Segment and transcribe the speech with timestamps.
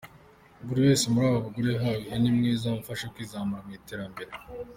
[0.65, 4.31] Buri wese muri aba bagore yahawe ihene imwe izamufasha kwizamura mu iterambere.